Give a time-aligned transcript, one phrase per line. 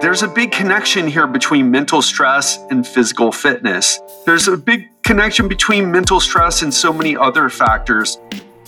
[0.00, 3.98] There's a big connection here between mental stress and physical fitness.
[4.26, 8.16] There's a big connection between mental stress and so many other factors.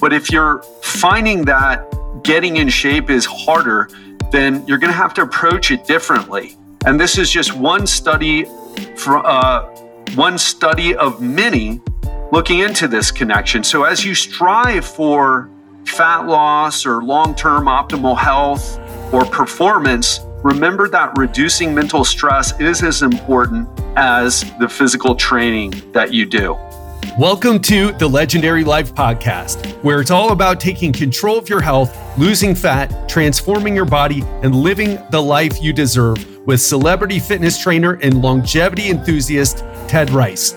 [0.01, 1.87] But if you're finding that
[2.25, 3.89] getting in shape is harder,
[4.33, 6.57] then you're going to have to approach it differently.
[6.85, 8.47] And this is just one study,
[8.97, 9.69] for, uh,
[10.17, 11.81] one study of many
[12.33, 13.63] looking into this connection.
[13.63, 15.49] So as you strive for
[15.87, 18.81] fat loss or long-term optimal health
[19.13, 26.15] or performance, remember that reducing mental stress is as important as the physical training that
[26.15, 26.57] you do.
[27.19, 31.95] Welcome to the Legendary Life Podcast, where it's all about taking control of your health,
[32.19, 37.99] losing fat, transforming your body, and living the life you deserve with celebrity fitness trainer
[38.03, 40.53] and longevity enthusiast Ted Rice.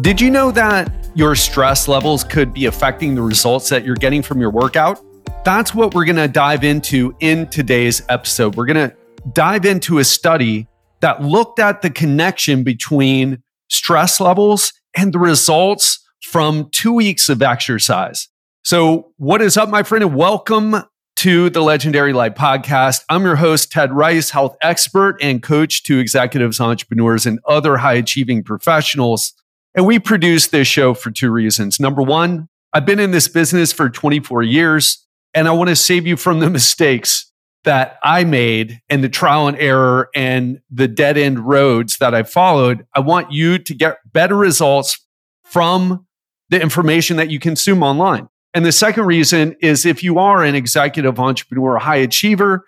[0.00, 4.22] Did you know that your stress levels could be affecting the results that you're getting
[4.22, 5.00] from your workout?
[5.44, 8.54] That's what we're going to dive into in today's episode.
[8.54, 8.96] We're going to
[9.32, 10.68] dive into a study
[11.00, 17.42] that looked at the connection between stress levels and the results from two weeks of
[17.42, 18.28] exercise.
[18.62, 20.04] So, what is up, my friend?
[20.04, 20.76] And welcome
[21.16, 23.02] to the Legendary Life podcast.
[23.08, 27.94] I'm your host, Ted Rice, health expert and coach to executives, entrepreneurs, and other high
[27.94, 29.32] achieving professionals.
[29.74, 31.80] And we produce this show for two reasons.
[31.80, 35.04] Number one, I've been in this business for 24 years.
[35.34, 37.30] And I want to save you from the mistakes
[37.64, 42.24] that I made and the trial and error and the dead end roads that I
[42.24, 42.86] followed.
[42.94, 44.98] I want you to get better results
[45.44, 46.06] from
[46.48, 48.28] the information that you consume online.
[48.54, 52.66] And the second reason is if you are an executive entrepreneur, a high achiever,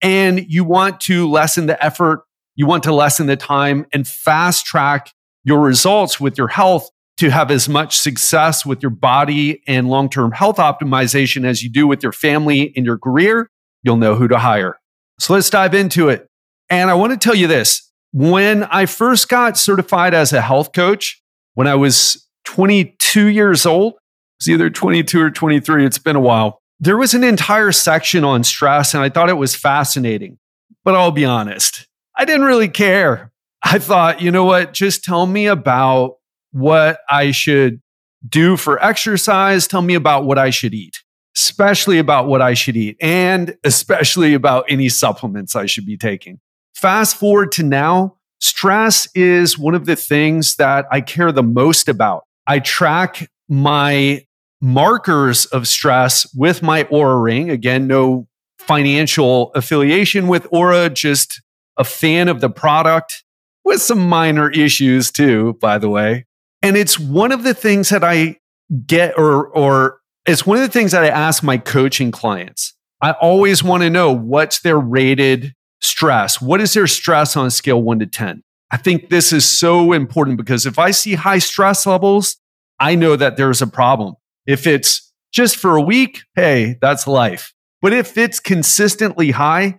[0.00, 4.66] and you want to lessen the effort, you want to lessen the time and fast
[4.66, 5.10] track
[5.42, 10.08] your results with your health, to have as much success with your body and long
[10.08, 13.50] term health optimization as you do with your family and your career,
[13.82, 14.78] you'll know who to hire.
[15.18, 16.28] So let's dive into it.
[16.70, 20.72] And I want to tell you this when I first got certified as a health
[20.72, 21.22] coach,
[21.54, 23.94] when I was 22 years old,
[24.38, 26.60] it's either 22 or 23, it's been a while.
[26.80, 30.38] There was an entire section on stress, and I thought it was fascinating.
[30.84, 31.86] But I'll be honest,
[32.16, 33.32] I didn't really care.
[33.62, 34.74] I thought, you know what?
[34.74, 36.16] Just tell me about
[36.54, 37.80] what I should
[38.26, 39.66] do for exercise.
[39.66, 41.02] Tell me about what I should eat,
[41.36, 46.38] especially about what I should eat, and especially about any supplements I should be taking.
[46.74, 51.88] Fast forward to now, stress is one of the things that I care the most
[51.88, 52.22] about.
[52.46, 54.24] I track my
[54.60, 57.50] markers of stress with my Oura ring.
[57.50, 58.28] Again, no
[58.58, 61.42] financial affiliation with Oura, just
[61.76, 63.24] a fan of the product
[63.64, 66.26] with some minor issues too, by the way.
[66.64, 68.38] And it's one of the things that I
[68.86, 72.72] get or or it's one of the things that I ask my coaching clients.
[73.02, 76.40] I always want to know what's their rated stress.
[76.40, 78.42] What is their stress on a scale 1 to 10?
[78.70, 82.38] I think this is so important because if I see high stress levels,
[82.80, 84.14] I know that there's a problem.
[84.46, 87.52] If it's just for a week, hey, that's life.
[87.82, 89.78] But if it's consistently high,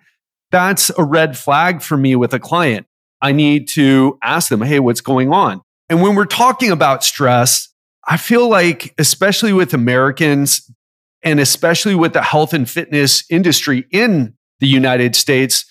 [0.52, 2.86] that's a red flag for me with a client.
[3.22, 5.62] I need to ask them, hey, what's going on?
[5.90, 7.70] And when we're talking about stress,
[8.08, 10.70] I feel like, especially with Americans
[11.24, 15.66] and especially with the health and fitness industry in the United States,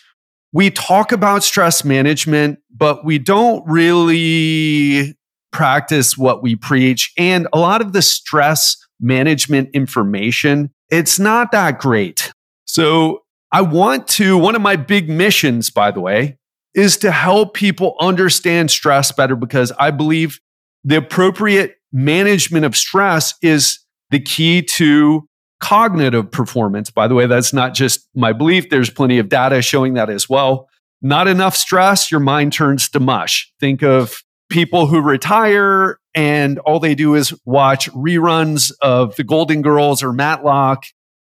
[0.52, 5.16] we talk about stress management, but we don't really
[5.52, 7.12] practice what we preach.
[7.16, 12.32] And a lot of the stress management information, it's not that great.
[12.66, 13.22] So
[13.52, 16.38] I want to, one of my big missions, by the way,
[16.74, 20.40] is to help people understand stress better because I believe
[20.82, 23.78] the appropriate management of stress is
[24.10, 25.28] the key to
[25.60, 26.90] cognitive performance.
[26.90, 30.28] By the way, that's not just my belief, there's plenty of data showing that as
[30.28, 30.68] well.
[31.00, 33.52] Not enough stress, your mind turns to mush.
[33.60, 39.62] Think of people who retire and all they do is watch reruns of The Golden
[39.62, 40.84] Girls or Matlock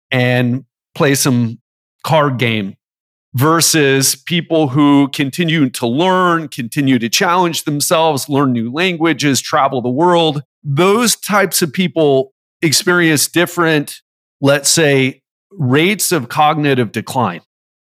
[0.10, 0.66] and
[0.96, 1.60] play some
[2.04, 2.76] card game
[3.34, 9.90] versus people who continue to learn, continue to challenge themselves, learn new languages, travel the
[9.90, 10.44] world.
[10.64, 14.02] Those types of people experience different,
[14.42, 15.22] let's say,
[15.52, 17.42] rates of cognitive decline.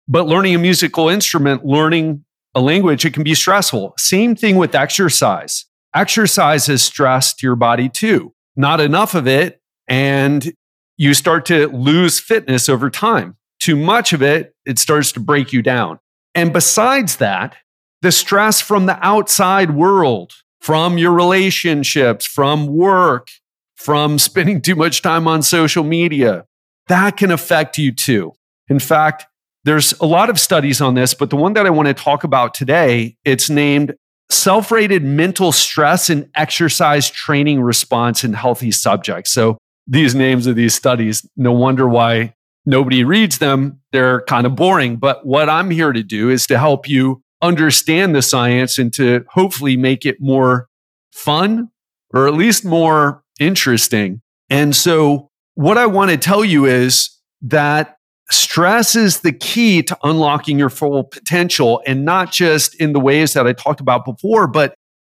[0.09, 3.95] But learning a musical instrument, learning a language, it can be stressful.
[3.99, 5.67] Same thing with exercise.
[5.95, 8.33] Exercise is stress to your body too.
[8.57, 10.53] Not enough of it, and
[10.97, 15.53] you start to lose fitness over time too much of it, it starts to break
[15.53, 15.99] you down.
[16.37, 17.57] And besides that,
[18.01, 23.27] the stress from the outside world, from your relationships, from work,
[23.75, 26.45] from spending too much time on social media,
[26.87, 28.35] that can affect you too.
[28.69, 29.27] In fact,
[29.65, 32.23] there's a lot of studies on this, but the one that I want to talk
[32.23, 33.97] about today, it's named
[34.31, 39.33] self-rated mental stress and exercise training response in healthy subjects.
[39.33, 39.59] So
[39.89, 42.36] these names of these studies, no wonder why
[42.67, 43.81] nobody reads them.
[43.93, 44.97] They're kind of boring.
[44.97, 49.25] But what I'm here to do is to help you understand the science and to
[49.31, 50.69] hopefully make it more
[51.13, 51.71] fun
[52.13, 54.21] or at least more interesting.
[54.51, 57.11] And so what I want to tell you is
[57.43, 57.97] that
[58.31, 63.35] stress is the key to unlocking your full potential and not just in the ways
[63.35, 64.75] that I talked about before, but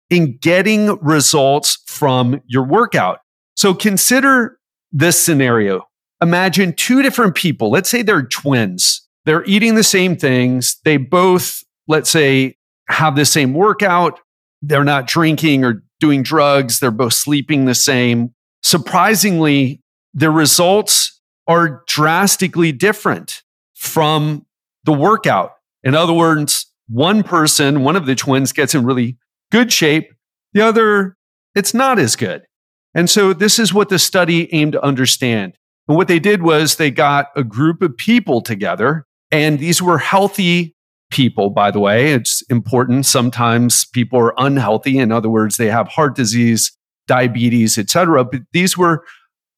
[0.09, 3.19] in getting results from your workout.
[3.55, 4.57] So consider
[4.91, 5.85] this scenario.
[6.21, 7.71] Imagine two different people.
[7.71, 9.07] Let's say they're twins.
[9.25, 10.77] They're eating the same things.
[10.83, 12.57] They both, let's say,
[12.89, 14.19] have the same workout.
[14.61, 16.79] They're not drinking or doing drugs.
[16.79, 18.33] They're both sleeping the same.
[18.63, 19.81] Surprisingly,
[20.13, 23.41] their results are drastically different
[23.75, 24.45] from
[24.83, 25.51] the workout.
[25.83, 29.17] In other words, one person, one of the twins gets in really
[29.51, 30.11] good shape,
[30.53, 31.15] the other,
[31.55, 32.43] it's not as good.
[32.93, 35.57] And so this is what the study aimed to understand.
[35.91, 39.97] And what they did was they got a group of people together, and these were
[39.97, 40.73] healthy
[41.09, 42.13] people, by the way.
[42.13, 43.05] It's important.
[43.05, 44.99] Sometimes people are unhealthy.
[44.99, 46.71] In other words, they have heart disease,
[47.07, 48.23] diabetes, etc.
[48.23, 49.03] But these were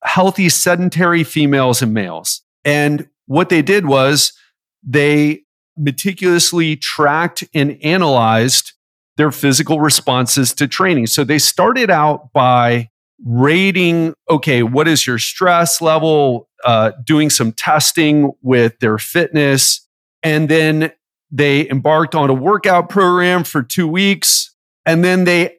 [0.04, 2.42] healthy sedentary females and males.
[2.66, 4.34] And what they did was
[4.82, 5.44] they
[5.78, 8.74] meticulously tracked and analyzed
[9.18, 11.06] their physical responses to training.
[11.06, 12.90] So they started out by
[13.24, 19.88] rating okay, what is your stress level, uh, doing some testing with their fitness.
[20.22, 20.92] And then
[21.32, 24.56] they embarked on a workout program for two weeks.
[24.86, 25.56] And then they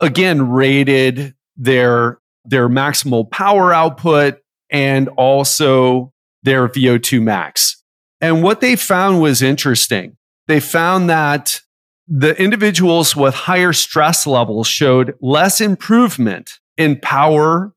[0.00, 4.38] again rated their their maximal power output
[4.70, 6.12] and also
[6.42, 7.82] their VO2 max.
[8.20, 10.16] And what they found was interesting.
[10.46, 11.60] They found that
[12.06, 17.72] the individuals with higher stress levels showed less improvement in power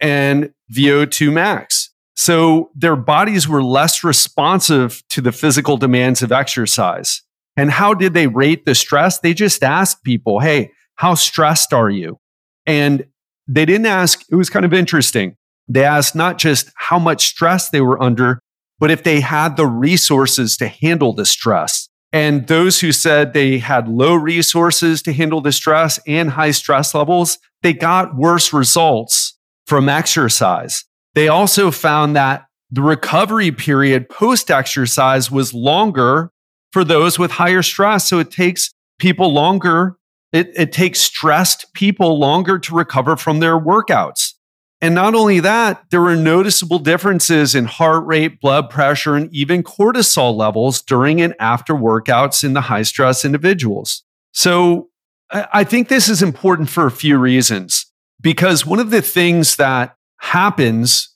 [0.00, 1.90] and VO2 max.
[2.16, 7.22] So their bodies were less responsive to the physical demands of exercise.
[7.56, 9.18] And how did they rate the stress?
[9.20, 12.18] They just asked people, Hey, how stressed are you?
[12.66, 13.04] And
[13.46, 15.36] they didn't ask, it was kind of interesting.
[15.68, 18.40] They asked not just how much stress they were under,
[18.78, 21.88] but if they had the resources to handle the stress.
[22.12, 26.94] And those who said they had low resources to handle the stress and high stress
[26.94, 30.84] levels, they got worse results from exercise.
[31.16, 36.30] They also found that the recovery period post exercise was longer
[36.72, 38.08] for those with higher stress.
[38.08, 39.96] So it takes people longer
[40.34, 44.34] it, it takes stressed people longer to recover from their workouts.
[44.80, 49.62] And not only that, there were noticeable differences in heart rate, blood pressure, and even
[49.62, 54.02] cortisol levels during and after workouts in the high stress individuals.
[54.32, 54.88] So
[55.34, 57.86] I think this is important for a few reasons
[58.20, 61.12] because one of the things that happens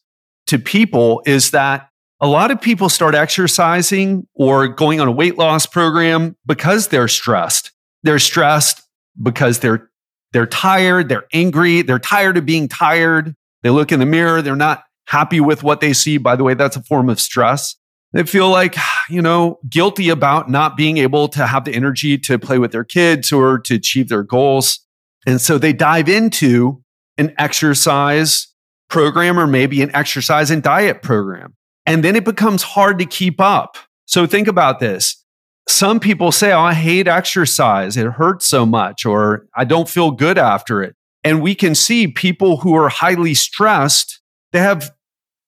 [0.49, 1.89] to people is that
[2.21, 7.07] a lot of people start exercising or going on a weight loss program because they're
[7.07, 7.71] stressed.
[8.03, 8.83] They're stressed
[9.23, 9.89] because they're
[10.33, 13.35] they're tired, they're angry, they're tired of being tired.
[13.63, 16.19] They look in the mirror, they're not happy with what they see.
[16.19, 17.77] By the way, that's a form of stress.
[18.13, 18.77] They feel like,
[19.11, 22.85] you know, guilty about not being able to have the energy to play with their
[22.85, 24.81] kids or to achieve their goals.
[25.27, 26.83] And so they dive into
[27.19, 28.47] an exercise
[28.89, 31.55] program or maybe an exercise and diet program.
[31.85, 33.77] And then it becomes hard to keep up.
[34.07, 35.23] So think about this
[35.69, 37.97] some people say, oh, I hate exercise.
[37.97, 40.97] It hurts so much, or I don't feel good after it.
[41.23, 44.21] And we can see people who are highly stressed,
[44.53, 44.91] they have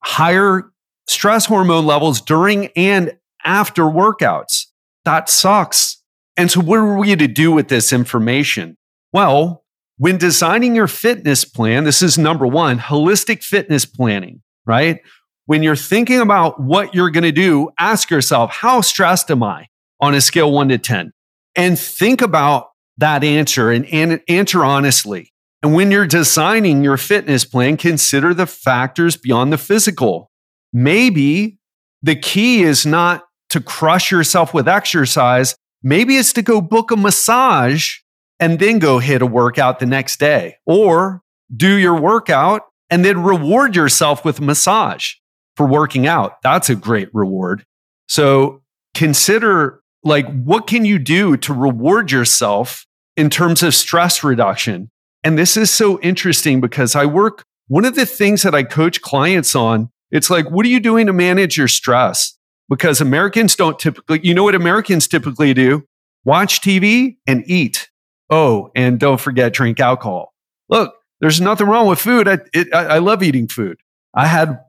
[0.05, 0.71] higher
[1.11, 4.67] stress hormone levels during and after workouts.
[5.05, 6.03] That sucks.
[6.37, 8.77] And so, what are we to do with this information?
[9.13, 9.65] Well,
[9.99, 15.01] when designing your fitness plan, this is number one holistic fitness planning, right?
[15.47, 19.67] When you're thinking about what you're going to do, ask yourself, how stressed am I?
[20.01, 21.13] on a scale one to 10
[21.55, 25.33] and think about that answer and, and answer honestly.
[25.63, 30.30] And when you're designing your fitness plan, consider the factors beyond the physical.
[30.73, 31.59] Maybe
[32.03, 35.55] the key is not to crush yourself with exercise.
[35.83, 37.97] Maybe it's to go book a massage
[38.39, 41.23] and then go hit a workout the next day or
[41.55, 45.15] do your workout and then reward yourself with massage
[45.57, 46.41] for working out.
[46.43, 47.65] That's a great reward.
[48.09, 48.63] So
[48.95, 52.87] consider like what can you do to reward yourself
[53.17, 54.91] in terms of stress reduction?
[55.23, 59.03] And this is so interesting because I work, one of the things that I coach
[59.03, 62.37] clients on, it's like, what are you doing to manage your stress?
[62.71, 65.85] because Americans don't typically, you know what Americans typically do?
[66.25, 67.91] Watch TV and eat.
[68.31, 70.33] Oh, and don't forget drink alcohol.
[70.71, 72.29] Look, there's nothing wrong with food.
[72.29, 73.79] I, it, I, I love eating food.
[74.15, 74.61] I had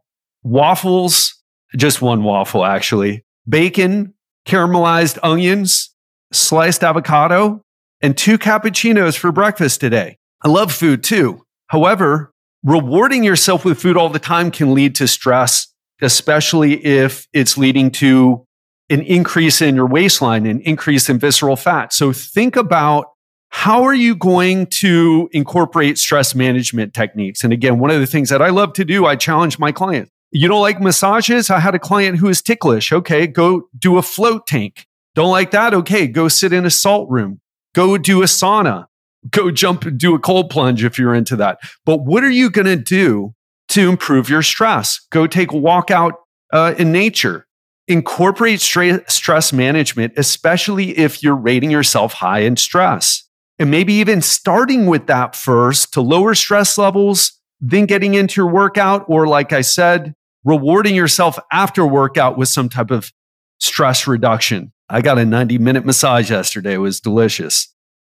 [0.44, 1.36] waffles,
[1.78, 4.16] just one waffle actually, bacon,
[4.48, 5.92] caramelized onions,
[6.34, 7.64] sliced avocado,
[8.02, 10.18] and two cappuccinos for breakfast today.
[10.42, 11.46] I love food too.
[11.68, 15.68] However, rewarding yourself with food all the time can lead to stress,
[16.02, 18.46] especially if it's leading to
[18.90, 21.94] an increase in your waistline, an increase in visceral fat.
[21.94, 23.06] So think about
[23.50, 27.44] how are you going to incorporate stress management techniques?
[27.44, 30.12] And again, one of the things that I love to do, I challenge my clients.
[30.32, 31.50] You don't like massages?
[31.50, 32.94] I had a client who is ticklish.
[32.94, 34.86] Okay, go do a float tank.
[35.14, 35.74] Don't like that?
[35.74, 37.42] Okay, go sit in a salt room.
[37.76, 38.86] Go do a sauna.
[39.30, 41.60] Go jump and do a cold plunge if you're into that.
[41.86, 43.36] But what are you going to do
[43.70, 45.00] to improve your stress?
[45.12, 46.14] Go take a walk out
[46.52, 47.48] uh, in nature.
[47.88, 53.28] Incorporate stress management, especially if you're rating yourself high in stress
[53.62, 58.50] and maybe even starting with that first to lower stress levels, then getting into your
[58.50, 63.12] workout, or like I said, rewarding yourself after workout with some type of
[63.60, 64.72] stress reduction.
[64.90, 66.74] I got a 90 minute massage yesterday.
[66.74, 67.72] It was delicious.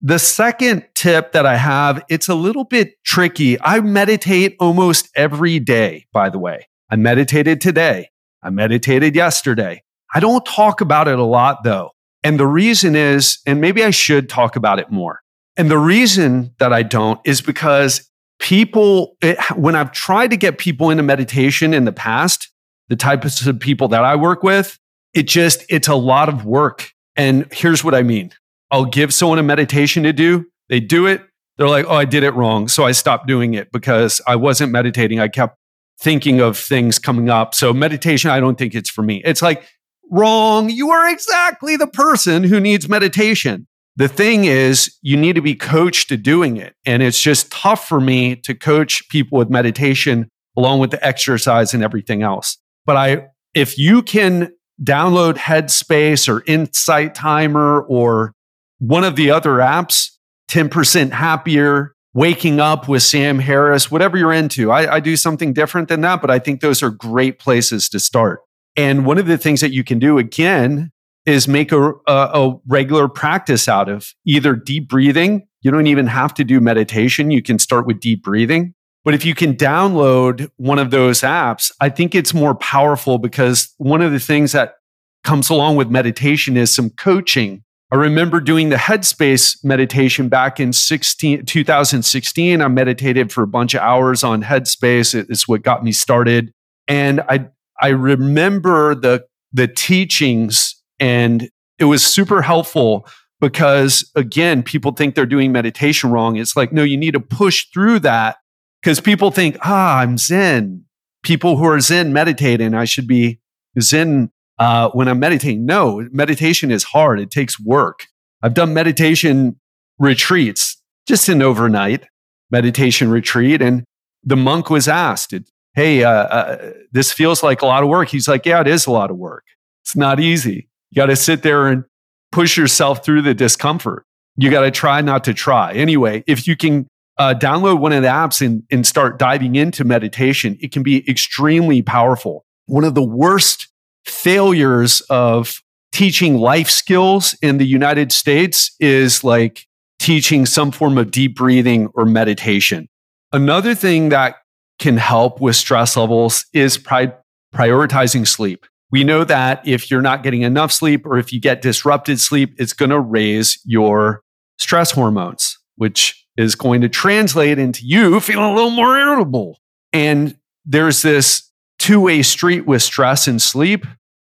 [0.04, 3.62] The second tip that I have, it's a little bit tricky.
[3.62, 6.68] I meditate almost every day, by the way.
[6.90, 8.10] I meditated today.
[8.42, 9.84] I meditated yesterday.
[10.14, 11.92] I don't talk about it a lot though.
[12.24, 15.22] And the reason is, and maybe I should talk about it more.
[15.56, 20.58] And the reason that I don't is because people, it, when I've tried to get
[20.58, 22.50] people into meditation in the past,
[22.90, 24.80] the types of people that I work with,
[25.14, 26.90] it just, it's a lot of work.
[27.16, 28.34] And here's what I mean
[28.72, 31.22] I'll give someone a meditation to do, they do it,
[31.58, 32.68] they're like, oh, I did it wrong.
[32.68, 35.20] So I stopped doing it because I wasn't meditating.
[35.20, 35.58] I kept
[36.00, 37.54] thinking of things coming up.
[37.54, 39.22] So meditation, I don't think it's for me.
[39.26, 39.64] It's like,
[40.12, 40.70] wrong.
[40.70, 43.68] You are exactly the person who needs meditation.
[43.96, 46.76] The thing is, you need to be coached to doing it.
[46.86, 51.74] And it's just tough for me to coach people with meditation along with the exercise
[51.74, 52.58] and everything else.
[52.86, 54.52] But I, if you can
[54.82, 58.34] download Headspace or Insight Timer or
[58.82, 60.10] one of the other apps,
[60.50, 64.72] 10% happier, waking up with Sam Harris, whatever you're into.
[64.72, 68.00] I, I, do something different than that, but I think those are great places to
[68.00, 68.42] start.
[68.76, 70.92] And one of the things that you can do again
[71.26, 75.48] is make a, a, a regular practice out of either deep breathing.
[75.62, 77.32] You don't even have to do meditation.
[77.32, 78.74] You can start with deep breathing.
[79.06, 83.74] But if you can download one of those apps, I think it's more powerful because
[83.78, 84.76] one of the things that
[85.24, 87.64] comes along with meditation is some coaching.
[87.92, 92.62] I remember doing the Headspace meditation back in 16, 2016.
[92.62, 95.14] I meditated for a bunch of hours on Headspace.
[95.30, 96.54] It's what got me started.
[96.88, 97.50] And I,
[97.82, 103.06] I remember the, the teachings and it was super helpful
[103.42, 106.38] because, again, people think they're doing meditation wrong.
[106.38, 108.38] It's like, no, you need to push through that
[108.82, 110.86] because people think, ah, I'm Zen.
[111.24, 113.42] People who are Zen meditating, I should be
[113.82, 114.32] Zen
[114.62, 115.66] uh, when I'm meditating.
[115.66, 118.06] No, meditation is hard, it takes work.
[118.44, 119.60] I've done meditation
[119.98, 122.06] retreats, just an overnight
[122.52, 123.60] meditation retreat.
[123.60, 123.84] And
[124.24, 125.34] the monk was asked,
[125.74, 128.10] Hey, uh, uh, this feels like a lot of work.
[128.10, 129.46] He's like, Yeah, it is a lot of work.
[129.84, 130.70] It's not easy.
[130.92, 131.84] You got to sit there and
[132.32, 134.06] push yourself through the discomfort.
[134.38, 135.74] You got to try not to try.
[135.74, 136.86] Anyway, if you can
[137.18, 141.10] uh, download one of the apps and, and start diving into meditation, it can be
[141.10, 142.46] extremely powerful.
[142.68, 143.71] One of the worst
[144.06, 149.68] failures of teaching life skills in the United States is like
[150.00, 152.88] teaching some form of deep breathing or meditation.
[153.32, 154.38] Another thing that
[154.80, 157.14] can help with stress levels is pri-
[157.54, 158.66] prioritizing sleep.
[158.92, 162.56] We know that if you're not getting enough sleep or if you get disrupted sleep,
[162.58, 164.22] it's going to raise your
[164.58, 169.60] stress hormones, which is going to translate into you feeling a little more irritable.
[169.94, 171.51] And there's this
[171.82, 173.86] two way street with stress and sleep.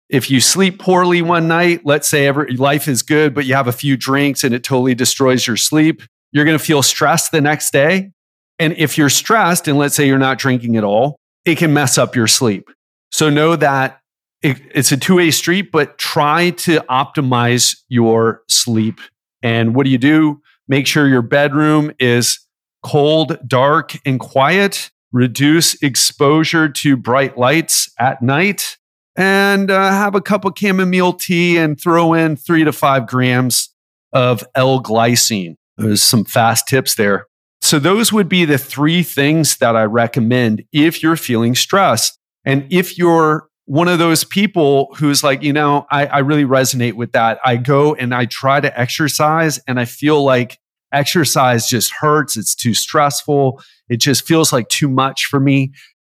[0.09, 3.67] If you sleep poorly one night, let's say every, life is good, but you have
[3.67, 7.41] a few drinks and it totally destroys your sleep, you're going to feel stressed the
[7.41, 8.11] next day.
[8.59, 11.97] And if you're stressed, and let's say you're not drinking at all, it can mess
[11.97, 12.69] up your sleep.
[13.11, 13.99] So know that
[14.41, 18.99] it, it's a two way street, but try to optimize your sleep.
[19.41, 20.41] And what do you do?
[20.67, 22.39] Make sure your bedroom is
[22.83, 24.91] cold, dark, and quiet.
[25.13, 28.77] Reduce exposure to bright lights at night.
[29.15, 33.69] And uh, have a cup of chamomile tea and throw in three to five grams
[34.11, 35.55] of L glycine.
[35.77, 37.27] There's some fast tips there.
[37.61, 42.17] So, those would be the three things that I recommend if you're feeling stressed.
[42.43, 46.93] And if you're one of those people who's like, you know, I, I really resonate
[46.93, 47.39] with that.
[47.45, 50.59] I go and I try to exercise and I feel like
[50.93, 52.37] exercise just hurts.
[52.37, 53.61] It's too stressful.
[53.89, 55.73] It just feels like too much for me.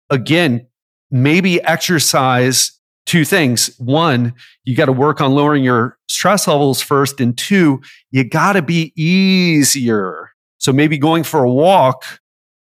[0.09, 0.67] Again,
[1.11, 2.71] maybe exercise
[3.05, 3.75] two things.
[3.77, 4.33] One,
[4.65, 7.19] you got to work on lowering your stress levels first.
[7.19, 7.81] And two,
[8.11, 10.31] you got to be easier.
[10.59, 12.03] So maybe going for a walk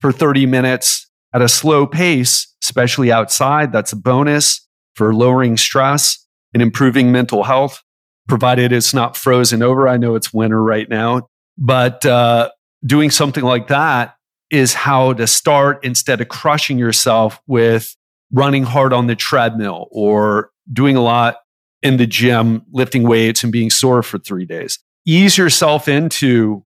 [0.01, 6.27] for 30 minutes at a slow pace, especially outside, that's a bonus for lowering stress
[6.53, 7.83] and improving mental health,
[8.29, 9.89] provided it's not frozen over.
[9.89, 11.29] I know it's winter right now,
[11.61, 12.51] but uh,
[12.85, 14.17] doing something like that
[14.51, 17.95] is how to start instead of crushing yourself with
[18.33, 21.37] running hard on the treadmill or doing a lot
[21.83, 24.79] in the gym, lifting weights and being sore for three days.
[25.07, 26.65] Ease yourself into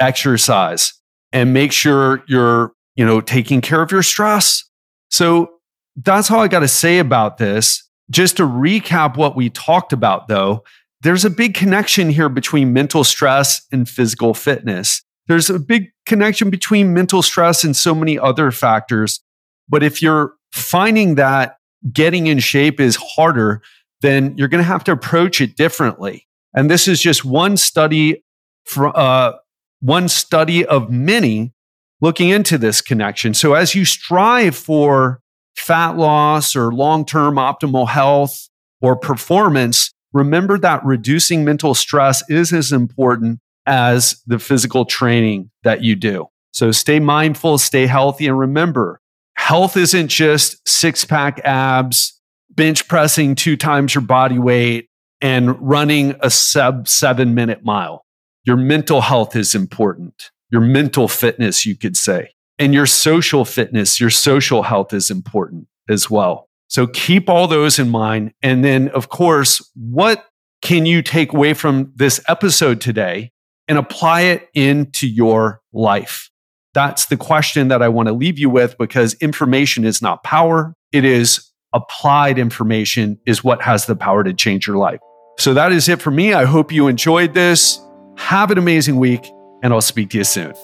[0.00, 0.94] exercise
[1.32, 4.64] and make sure you're, you know, taking care of your stress.
[5.10, 5.50] So
[5.96, 7.82] that's all I got to say about this.
[8.10, 10.64] Just to recap what we talked about though,
[11.02, 15.02] there's a big connection here between mental stress and physical fitness.
[15.28, 19.20] There's a big connection between mental stress and so many other factors.
[19.68, 21.56] But if you're finding that
[21.92, 23.62] getting in shape is harder,
[24.00, 26.26] then you're going to have to approach it differently.
[26.54, 28.24] And this is just one study
[28.64, 29.32] for, uh,
[29.80, 31.52] one study of many
[32.00, 33.34] looking into this connection.
[33.34, 35.20] So as you strive for
[35.56, 38.48] fat loss or long-term optimal health
[38.80, 45.82] or performance, remember that reducing mental stress is as important as the physical training that
[45.82, 46.26] you do.
[46.52, 49.00] So stay mindful, stay healthy, and remember
[49.36, 52.18] health isn't just six pack abs,
[52.50, 54.88] bench pressing two times your body weight,
[55.20, 58.04] and running a sub seven minute mile.
[58.44, 60.30] Your mental health is important.
[60.50, 65.66] Your mental fitness, you could say, and your social fitness, your social health is important
[65.88, 66.48] as well.
[66.68, 68.32] So keep all those in mind.
[68.42, 70.26] And then, of course, what
[70.62, 73.32] can you take away from this episode today
[73.68, 76.30] and apply it into your life?
[76.74, 80.74] That's the question that I want to leave you with because information is not power.
[80.92, 85.00] It is applied information is what has the power to change your life.
[85.38, 86.32] So that is it for me.
[86.32, 87.80] I hope you enjoyed this.
[88.16, 89.30] Have an amazing week,
[89.62, 90.54] and I'll speak to you soon.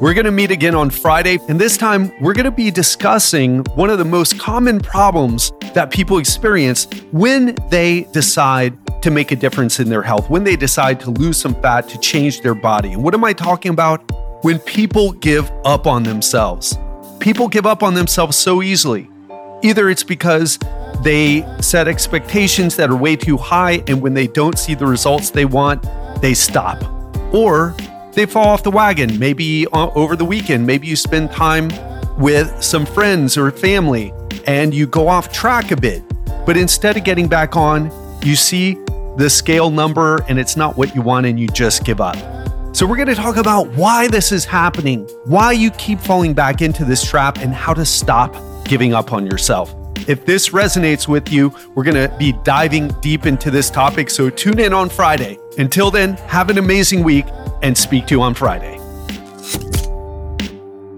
[0.00, 3.64] We're going to meet again on Friday, and this time we're going to be discussing
[3.74, 9.36] one of the most common problems that people experience when they decide to make a
[9.36, 12.92] difference in their health, when they decide to lose some fat to change their body.
[12.92, 14.02] And what am I talking about?
[14.42, 16.78] when people give up on themselves.
[17.18, 19.10] People give up on themselves so easily.
[19.62, 20.58] Either it's because
[21.02, 25.30] they set expectations that are way too high, and when they don't see the results
[25.30, 25.84] they want,
[26.20, 26.82] they stop.
[27.34, 27.74] Or
[28.18, 30.66] they fall off the wagon, maybe uh, over the weekend.
[30.66, 31.70] Maybe you spend time
[32.18, 34.12] with some friends or family
[34.46, 36.02] and you go off track a bit.
[36.44, 37.92] But instead of getting back on,
[38.24, 38.74] you see
[39.18, 42.16] the scale number and it's not what you want and you just give up.
[42.74, 46.60] So, we're going to talk about why this is happening, why you keep falling back
[46.60, 49.74] into this trap, and how to stop giving up on yourself.
[50.06, 54.10] If this resonates with you, we're going to be diving deep into this topic.
[54.10, 55.38] So, tune in on Friday.
[55.58, 57.26] Until then, have an amazing week
[57.62, 58.78] and speak to you on Friday.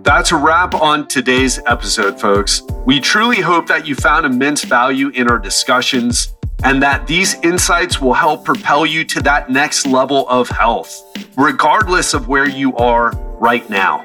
[0.03, 2.63] That's a wrap on today's episode, folks.
[2.85, 8.03] We truly hope that you found immense value in our discussions and that these insights
[8.03, 11.03] will help propel you to that next level of health,
[11.39, 14.01] regardless of where you are right now.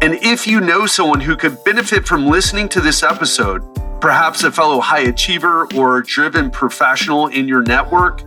[0.00, 3.62] And if you know someone who could benefit from listening to this episode,
[4.00, 8.22] perhaps a fellow high achiever or driven professional in your network,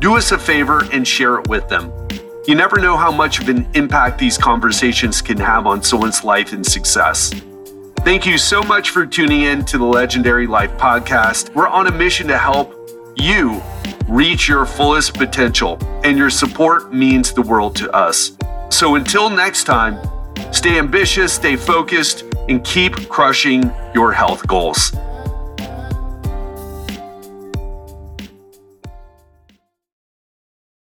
[0.00, 1.92] do us a favor and share it with them.
[2.46, 6.54] You never know how much of an impact these conversations can have on someone's life
[6.54, 7.32] and success.
[7.98, 11.54] Thank you so much for tuning in to the Legendary Life podcast.
[11.54, 12.74] We're on a mission to help
[13.16, 13.60] you
[14.08, 18.32] reach your fullest potential, and your support means the world to us.
[18.70, 20.00] So until next time,
[20.50, 24.92] stay ambitious, stay focused, and keep crushing your health goals.